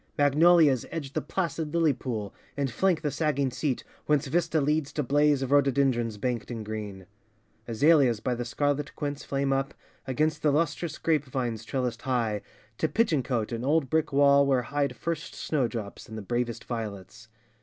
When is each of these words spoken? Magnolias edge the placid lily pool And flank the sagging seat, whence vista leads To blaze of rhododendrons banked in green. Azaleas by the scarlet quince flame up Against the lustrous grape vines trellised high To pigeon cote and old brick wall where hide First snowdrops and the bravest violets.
Magnolias 0.17 0.83
edge 0.89 1.13
the 1.13 1.21
placid 1.21 1.75
lily 1.75 1.93
pool 1.93 2.33
And 2.57 2.71
flank 2.71 3.03
the 3.03 3.11
sagging 3.11 3.51
seat, 3.51 3.83
whence 4.07 4.25
vista 4.25 4.59
leads 4.59 4.91
To 4.93 5.03
blaze 5.03 5.43
of 5.43 5.51
rhododendrons 5.51 6.17
banked 6.17 6.49
in 6.49 6.63
green. 6.63 7.05
Azaleas 7.67 8.19
by 8.19 8.33
the 8.33 8.43
scarlet 8.43 8.95
quince 8.95 9.23
flame 9.23 9.53
up 9.53 9.75
Against 10.07 10.41
the 10.41 10.49
lustrous 10.49 10.97
grape 10.97 11.25
vines 11.25 11.63
trellised 11.63 12.01
high 12.01 12.41
To 12.79 12.87
pigeon 12.89 13.21
cote 13.21 13.51
and 13.51 13.63
old 13.63 13.91
brick 13.91 14.11
wall 14.11 14.47
where 14.47 14.63
hide 14.63 14.95
First 14.95 15.35
snowdrops 15.35 16.09
and 16.09 16.17
the 16.17 16.23
bravest 16.23 16.63
violets. 16.63 17.27